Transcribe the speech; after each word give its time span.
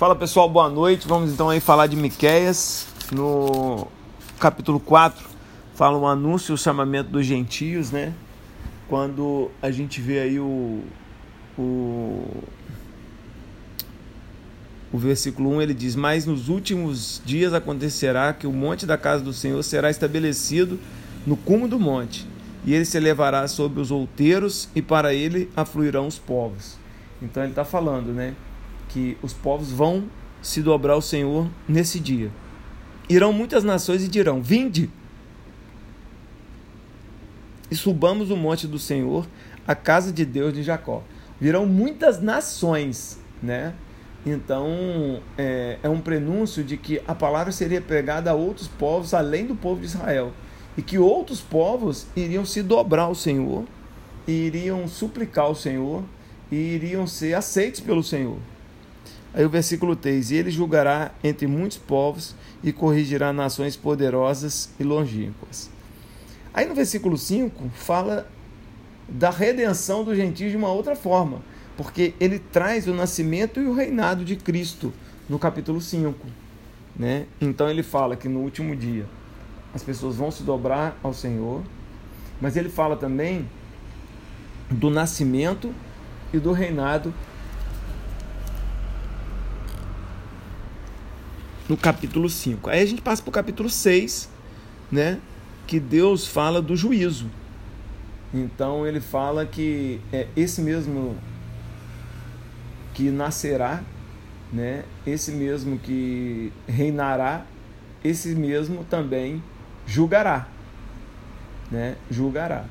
Fala 0.00 0.16
pessoal, 0.16 0.48
boa 0.48 0.70
noite. 0.70 1.06
Vamos 1.06 1.30
então 1.30 1.50
aí 1.50 1.60
falar 1.60 1.86
de 1.86 1.94
Miqueias 1.94 2.86
no 3.12 3.86
capítulo 4.38 4.80
4. 4.80 5.28
Fala 5.74 5.98
um 5.98 6.06
anúncio, 6.06 6.54
o 6.54 6.56
chamamento 6.56 7.10
dos 7.10 7.26
gentios, 7.26 7.90
né? 7.90 8.14
Quando 8.88 9.50
a 9.60 9.70
gente 9.70 10.00
vê 10.00 10.20
aí 10.20 10.40
o, 10.40 10.80
o, 11.58 12.24
o 14.90 14.96
versículo 14.96 15.50
1, 15.56 15.60
ele 15.60 15.74
diz: 15.74 15.94
Mas 15.94 16.24
nos 16.24 16.48
últimos 16.48 17.20
dias 17.22 17.52
acontecerá 17.52 18.32
que 18.32 18.46
o 18.46 18.52
monte 18.54 18.86
da 18.86 18.96
casa 18.96 19.22
do 19.22 19.34
Senhor 19.34 19.62
será 19.62 19.90
estabelecido 19.90 20.80
no 21.26 21.36
cume 21.36 21.68
do 21.68 21.78
monte, 21.78 22.26
e 22.64 22.72
ele 22.72 22.86
se 22.86 22.96
elevará 22.96 23.46
sobre 23.46 23.82
os 23.82 23.90
outeiros, 23.90 24.66
e 24.74 24.80
para 24.80 25.12
ele 25.12 25.50
afluirão 25.54 26.06
os 26.06 26.18
povos. 26.18 26.78
Então 27.20 27.42
ele 27.42 27.52
está 27.52 27.66
falando, 27.66 28.14
né? 28.14 28.34
Que 28.90 29.16
os 29.22 29.32
povos 29.32 29.72
vão 29.72 30.04
se 30.42 30.60
dobrar 30.60 30.94
ao 30.94 31.02
Senhor 31.02 31.48
nesse 31.66 31.98
dia. 31.98 32.30
Irão 33.08 33.32
muitas 33.32 33.64
nações 33.64 34.04
e 34.04 34.08
dirão: 34.08 34.42
Vinde 34.42 34.90
e 37.70 37.76
subamos 37.76 38.30
o 38.30 38.36
monte 38.36 38.66
do 38.66 38.78
Senhor, 38.78 39.26
a 39.66 39.74
casa 39.74 40.12
de 40.12 40.24
Deus 40.24 40.52
de 40.52 40.62
Jacó. 40.62 41.02
Virão 41.40 41.64
muitas 41.66 42.20
nações, 42.20 43.18
né? 43.42 43.74
Então 44.26 45.22
é, 45.38 45.78
é 45.82 45.88
um 45.88 46.00
prenúncio 46.00 46.62
de 46.62 46.76
que 46.76 47.00
a 47.06 47.14
palavra 47.14 47.52
seria 47.52 47.80
pregada 47.80 48.30
a 48.30 48.34
outros 48.34 48.68
povos 48.68 49.14
além 49.14 49.46
do 49.46 49.54
povo 49.54 49.80
de 49.80 49.86
Israel 49.86 50.32
e 50.76 50.82
que 50.82 50.98
outros 50.98 51.40
povos 51.40 52.06
iriam 52.14 52.44
se 52.44 52.62
dobrar 52.62 53.04
ao 53.04 53.14
Senhor, 53.14 53.64
iriam 54.26 54.86
suplicar 54.86 55.46
ao 55.46 55.54
Senhor 55.54 56.04
e 56.52 56.56
iriam 56.56 57.06
ser 57.06 57.32
aceitos 57.34 57.80
pelo 57.80 58.02
Senhor. 58.02 58.36
Aí 59.32 59.44
o 59.44 59.48
versículo 59.48 59.94
3: 59.94 60.30
E 60.30 60.36
ele 60.36 60.50
julgará 60.50 61.12
entre 61.22 61.46
muitos 61.46 61.78
povos 61.78 62.34
e 62.62 62.72
corrigirá 62.72 63.32
nações 63.32 63.76
poderosas 63.76 64.70
e 64.78 64.84
longínquas. 64.84 65.70
Aí 66.52 66.66
no 66.66 66.74
versículo 66.74 67.16
5 67.16 67.70
fala 67.74 68.28
da 69.08 69.30
redenção 69.30 70.04
dos 70.04 70.16
gentios 70.16 70.50
de 70.50 70.56
uma 70.56 70.70
outra 70.70 70.96
forma, 70.96 71.42
porque 71.76 72.14
ele 72.20 72.38
traz 72.38 72.86
o 72.86 72.94
nascimento 72.94 73.60
e 73.60 73.66
o 73.66 73.74
reinado 73.74 74.24
de 74.24 74.36
Cristo 74.36 74.92
no 75.28 75.38
capítulo 75.38 75.80
5. 75.80 76.26
Né? 76.96 77.26
Então 77.40 77.70
ele 77.70 77.82
fala 77.82 78.16
que 78.16 78.28
no 78.28 78.40
último 78.40 78.74
dia 78.74 79.06
as 79.72 79.82
pessoas 79.82 80.16
vão 80.16 80.30
se 80.30 80.42
dobrar 80.42 80.98
ao 81.02 81.14
Senhor, 81.14 81.62
mas 82.40 82.56
ele 82.56 82.68
fala 82.68 82.96
também 82.96 83.48
do 84.68 84.90
nascimento 84.90 85.72
e 86.32 86.38
do 86.38 86.52
reinado 86.52 87.14
no 91.70 91.76
capítulo 91.76 92.28
5. 92.28 92.68
Aí 92.68 92.82
a 92.82 92.86
gente 92.86 93.00
passa 93.00 93.22
para 93.22 93.28
o 93.28 93.32
capítulo 93.32 93.70
6, 93.70 94.28
né? 94.90 95.20
Que 95.68 95.78
Deus 95.78 96.26
fala 96.26 96.60
do 96.60 96.76
juízo. 96.76 97.30
Então 98.34 98.84
ele 98.84 99.00
fala 99.00 99.46
que 99.46 100.00
é 100.12 100.26
esse 100.36 100.60
mesmo 100.60 101.16
que 102.92 103.08
nascerá, 103.10 103.84
né? 104.52 104.82
Esse 105.06 105.30
mesmo 105.30 105.78
que 105.78 106.52
reinará, 106.66 107.46
esse 108.02 108.34
mesmo 108.34 108.82
também 108.82 109.40
julgará, 109.86 110.48
né? 111.70 111.94
Julgará. 112.10 112.64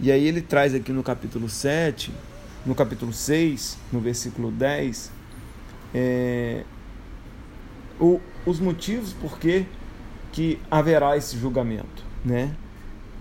E 0.00 0.10
aí 0.10 0.26
ele 0.26 0.40
traz 0.40 0.74
aqui 0.74 0.92
no 0.92 1.02
capítulo 1.02 1.50
7, 1.50 2.10
no 2.64 2.74
capítulo 2.74 3.12
6, 3.12 3.76
no 3.92 4.00
versículo 4.00 4.50
10, 4.50 5.12
é, 5.94 6.64
o, 8.00 8.20
os 8.44 8.60
motivos 8.60 9.12
por 9.12 9.38
que, 9.38 9.66
haverá 10.70 11.16
esse 11.16 11.38
julgamento, 11.38 12.04
né? 12.24 12.54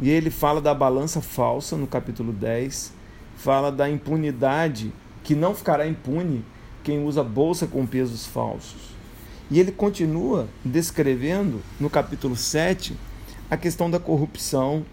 E 0.01 0.09
ele 0.09 0.29
fala 0.29 0.59
da 0.59 0.73
balança 0.73 1.21
falsa 1.21 1.77
no 1.77 1.87
capítulo 1.87 2.33
10, 2.33 2.93
fala 3.37 3.71
da 3.71 3.89
impunidade, 3.89 4.91
que 5.23 5.33
não 5.33 5.55
ficará 5.55 5.87
impune 5.87 6.43
quem 6.83 7.03
usa 7.03 7.23
bolsa 7.23 7.65
com 7.65 7.85
pesos 7.85 8.25
falsos. 8.25 8.93
E 9.49 9.59
ele 9.59 9.71
continua 9.71 10.47
descrevendo 10.63 11.61
no 11.79 11.89
capítulo 11.89 12.35
7 12.35 12.95
a 13.49 13.55
questão 13.55 13.89
da 13.89 13.99
corrupção. 13.99 14.85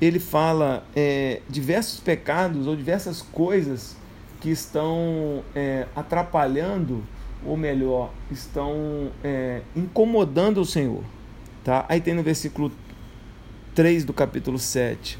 Ele 0.00 0.20
fala 0.20 0.84
é, 0.94 1.40
diversos 1.48 2.00
pecados 2.00 2.66
ou 2.66 2.76
diversas 2.76 3.22
coisas 3.22 3.96
que 4.40 4.50
estão 4.50 5.42
é, 5.54 5.86
atrapalhando 5.96 7.02
ou 7.44 7.56
melhor, 7.56 8.12
estão 8.30 9.10
é, 9.22 9.62
incomodando 9.74 10.60
o 10.60 10.64
Senhor. 10.64 11.02
Tá? 11.62 11.84
Aí 11.88 12.00
tem 12.00 12.14
no 12.14 12.22
versículo 12.22 12.70
3 13.74 14.04
do 14.04 14.12
capítulo 14.12 14.58
7: 14.58 15.18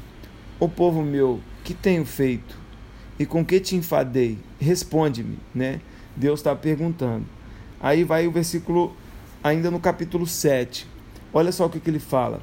O 0.59 0.67
povo 0.67 1.03
meu, 1.03 1.39
que 1.63 1.73
tenho 1.73 2.05
feito? 2.05 2.57
E 3.19 3.25
com 3.25 3.43
que 3.43 3.59
te 3.59 3.75
enfadei? 3.75 4.37
Responde-me, 4.59 5.39
né? 5.53 5.81
Deus 6.15 6.39
está 6.39 6.55
perguntando. 6.55 7.25
Aí 7.79 8.03
vai 8.03 8.27
o 8.27 8.31
versículo, 8.31 8.95
ainda 9.43 9.69
no 9.69 9.79
capítulo 9.79 10.25
7. 10.25 10.87
Olha 11.33 11.51
só 11.51 11.65
o 11.65 11.69
que, 11.69 11.79
que 11.79 11.89
ele 11.89 11.99
fala. 11.99 12.41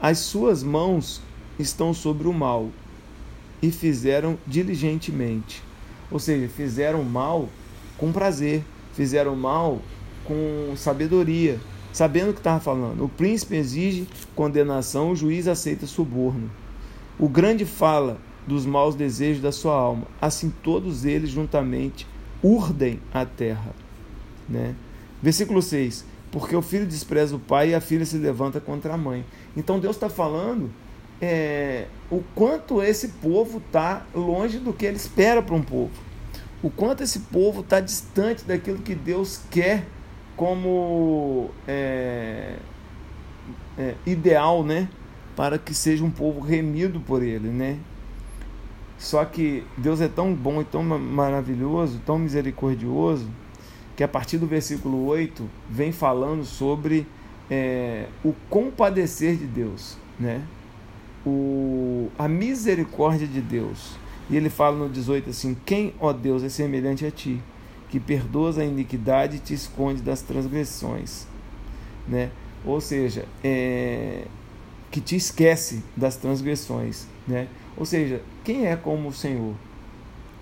As 0.00 0.18
suas 0.18 0.62
mãos 0.62 1.22
estão 1.58 1.94
sobre 1.94 2.28
o 2.28 2.32
mal 2.32 2.70
e 3.62 3.70
fizeram 3.70 4.38
diligentemente. 4.46 5.62
Ou 6.10 6.18
seja, 6.18 6.48
fizeram 6.48 7.02
mal 7.02 7.48
com 7.96 8.12
prazer 8.12 8.62
fizeram 8.96 9.36
mal 9.36 9.80
com 10.24 10.72
sabedoria, 10.74 11.60
sabendo 11.92 12.30
o 12.30 12.32
que 12.32 12.40
estava 12.40 12.58
falando. 12.58 13.04
O 13.04 13.08
príncipe 13.08 13.54
exige 13.54 14.08
condenação, 14.34 15.10
o 15.10 15.16
juiz 15.16 15.46
aceita 15.46 15.86
suborno. 15.86 16.50
O 17.18 17.28
grande 17.28 17.64
fala 17.64 18.18
dos 18.46 18.64
maus 18.64 18.94
desejos 18.94 19.42
da 19.42 19.52
sua 19.52 19.74
alma, 19.74 20.06
assim 20.20 20.52
todos 20.62 21.04
eles 21.04 21.30
juntamente 21.30 22.06
urdem 22.42 23.00
a 23.12 23.24
terra. 23.24 23.74
Né? 24.48 24.74
Versículo 25.22 25.60
6: 25.60 26.04
Porque 26.30 26.56
o 26.56 26.62
filho 26.62 26.86
despreza 26.86 27.36
o 27.36 27.38
pai 27.38 27.70
e 27.70 27.74
a 27.74 27.80
filha 27.80 28.04
se 28.04 28.16
levanta 28.16 28.60
contra 28.60 28.94
a 28.94 28.96
mãe. 28.96 29.24
Então 29.56 29.78
Deus 29.78 29.96
está 29.96 30.08
falando 30.08 30.70
é, 31.20 31.86
o 32.10 32.22
quanto 32.34 32.82
esse 32.82 33.08
povo 33.08 33.58
está 33.58 34.06
longe 34.14 34.58
do 34.58 34.72
que 34.72 34.86
ele 34.86 34.96
espera 34.96 35.42
para 35.42 35.54
um 35.54 35.62
povo 35.62 36.05
o 36.62 36.70
quanto 36.70 37.02
esse 37.02 37.20
povo 37.20 37.60
está 37.60 37.80
distante 37.80 38.44
daquilo 38.44 38.78
que 38.78 38.94
Deus 38.94 39.40
quer 39.50 39.86
como 40.36 41.50
é, 41.66 42.56
é, 43.78 43.94
ideal, 44.06 44.62
né? 44.62 44.88
Para 45.34 45.58
que 45.58 45.74
seja 45.74 46.04
um 46.04 46.10
povo 46.10 46.40
remido 46.40 47.00
por 47.00 47.22
Ele, 47.22 47.48
né? 47.48 47.78
Só 48.98 49.24
que 49.24 49.64
Deus 49.76 50.00
é 50.00 50.08
tão 50.08 50.34
bom 50.34 50.60
e 50.60 50.64
tão 50.64 50.82
maravilhoso, 50.82 52.00
tão 52.04 52.18
misericordioso, 52.18 53.28
que 53.94 54.02
a 54.02 54.08
partir 54.08 54.38
do 54.38 54.46
versículo 54.46 55.06
8 55.06 55.48
vem 55.68 55.92
falando 55.92 56.44
sobre 56.44 57.06
é, 57.50 58.06
o 58.24 58.34
compadecer 58.48 59.36
de 59.36 59.46
Deus, 59.46 59.96
né? 60.18 60.42
O, 61.24 62.08
a 62.18 62.28
misericórdia 62.28 63.26
de 63.26 63.40
Deus. 63.40 63.98
E 64.28 64.36
ele 64.36 64.50
fala 64.50 64.76
no 64.76 64.88
18 64.88 65.30
assim: 65.30 65.56
Quem, 65.64 65.94
ó 66.00 66.12
Deus, 66.12 66.42
é 66.42 66.48
semelhante 66.48 67.06
a 67.06 67.10
ti, 67.10 67.40
que 67.88 68.00
perdoas 68.00 68.58
a 68.58 68.64
iniquidade 68.64 69.36
e 69.36 69.40
te 69.40 69.54
esconde 69.54 70.02
das 70.02 70.22
transgressões? 70.22 71.26
Né? 72.08 72.30
Ou 72.64 72.80
seja, 72.80 73.24
é, 73.42 74.24
que 74.90 75.00
te 75.00 75.16
esquece 75.16 75.82
das 75.96 76.16
transgressões. 76.16 77.06
Né? 77.26 77.48
Ou 77.76 77.84
seja, 77.84 78.22
quem 78.44 78.66
é 78.66 78.76
como 78.76 79.08
o 79.08 79.12
Senhor? 79.12 79.54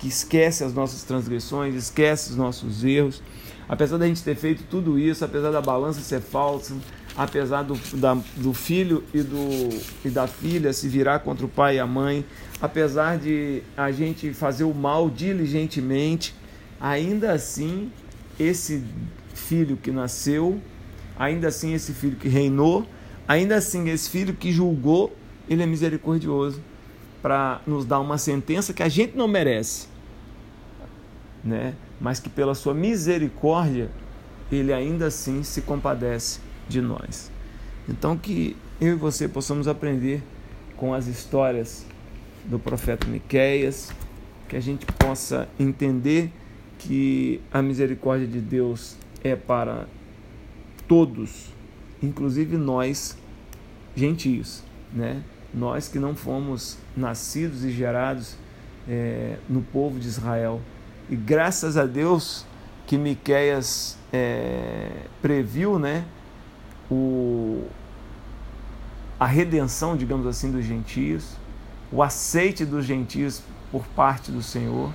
Que 0.05 0.09
esquece 0.09 0.63
as 0.63 0.71
nossas 0.71 1.01
transgressões, 1.01 1.73
esquece 1.73 2.29
os 2.29 2.35
nossos 2.35 2.83
erros. 2.83 3.23
Apesar 3.67 3.97
da 3.97 4.05
gente 4.05 4.21
ter 4.21 4.35
feito 4.35 4.63
tudo 4.69 4.99
isso, 4.99 5.25
apesar 5.25 5.49
da 5.49 5.59
balança 5.59 5.99
ser 5.99 6.21
falsa, 6.21 6.75
apesar 7.17 7.63
do, 7.63 7.75
da, 7.97 8.15
do 8.35 8.53
filho 8.53 9.03
e, 9.11 9.23
do, 9.23 9.81
e 10.05 10.09
da 10.11 10.27
filha 10.27 10.71
se 10.73 10.87
virar 10.87 11.21
contra 11.21 11.43
o 11.43 11.49
pai 11.49 11.77
e 11.77 11.79
a 11.79 11.87
mãe, 11.87 12.23
apesar 12.61 13.17
de 13.17 13.63
a 13.75 13.91
gente 13.91 14.31
fazer 14.31 14.63
o 14.63 14.75
mal 14.75 15.09
diligentemente, 15.09 16.35
ainda 16.79 17.31
assim 17.31 17.91
esse 18.39 18.83
filho 19.33 19.75
que 19.75 19.89
nasceu, 19.89 20.61
ainda 21.17 21.47
assim 21.47 21.73
esse 21.73 21.93
filho 21.93 22.15
que 22.15 22.27
reinou, 22.27 22.85
ainda 23.27 23.55
assim 23.55 23.89
esse 23.89 24.07
filho 24.07 24.35
que 24.35 24.51
julgou, 24.51 25.17
ele 25.49 25.63
é 25.63 25.65
misericordioso 25.65 26.61
para 27.23 27.59
nos 27.65 27.85
dar 27.85 27.99
uma 27.99 28.19
sentença 28.19 28.71
que 28.71 28.83
a 28.83 28.87
gente 28.87 29.17
não 29.17 29.27
merece, 29.27 29.94
né? 31.45 31.75
Mas 32.01 32.19
que 32.19 32.29
pela 32.29 32.55
sua 32.55 32.73
misericórdia 32.73 33.89
ele 34.51 34.73
ainda 34.73 35.07
assim 35.07 35.43
se 35.43 35.61
compadece 35.61 36.39
de 36.67 36.81
nós. 36.81 37.31
Então 37.87 38.17
que 38.17 38.57
eu 38.81 38.93
e 38.93 38.95
você 38.95 39.27
possamos 39.27 39.67
aprender 39.67 40.21
com 40.75 40.93
as 40.93 41.07
histórias 41.07 41.85
do 42.43 42.59
profeta 42.59 43.07
Miqueias, 43.07 43.91
que 44.47 44.55
a 44.55 44.59
gente 44.59 44.85
possa 44.85 45.47
entender 45.59 46.31
que 46.77 47.41
a 47.51 47.61
misericórdia 47.61 48.27
de 48.27 48.39
Deus 48.39 48.95
é 49.23 49.35
para 49.35 49.87
todos, 50.87 51.51
inclusive 52.01 52.57
nós 52.57 53.17
gentios, 53.95 54.61
né? 54.93 55.23
Nós 55.53 55.87
que 55.87 55.97
não 55.97 56.15
fomos 56.15 56.77
nascidos 56.95 57.63
e 57.63 57.71
gerados 57.71 58.35
é, 58.87 59.37
no 59.49 59.61
povo 59.61 59.99
de 59.99 60.07
Israel. 60.07 60.61
E 61.09 61.15
graças 61.15 61.77
a 61.77 61.85
Deus 61.85 62.45
que 62.87 62.97
Miqueias 62.97 63.97
é, 64.11 64.89
previu, 65.21 65.77
né? 65.77 66.05
O, 66.89 67.67
a 69.19 69.25
redenção, 69.25 69.95
digamos 69.95 70.27
assim, 70.27 70.51
dos 70.51 70.63
gentios, 70.65 71.35
o 71.91 72.01
aceite 72.01 72.65
dos 72.65 72.85
gentios 72.85 73.41
por 73.71 73.85
parte 73.87 74.31
do 74.31 74.41
Senhor. 74.41 74.93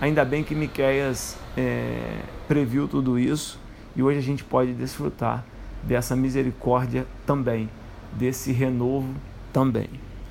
Ainda 0.00 0.24
bem 0.24 0.42
que 0.42 0.54
Miqueias 0.54 1.36
é, 1.56 2.22
previu 2.48 2.88
tudo 2.88 3.18
isso 3.18 3.58
e 3.94 4.02
hoje 4.02 4.18
a 4.18 4.22
gente 4.22 4.42
pode 4.44 4.72
desfrutar 4.72 5.44
dessa 5.82 6.14
misericórdia 6.16 7.06
também, 7.26 7.68
desse 8.12 8.52
renovo 8.52 9.14
também. 9.52 9.88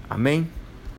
Amém? 0.10 0.48